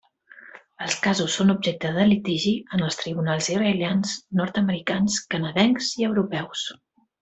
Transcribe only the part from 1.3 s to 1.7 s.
són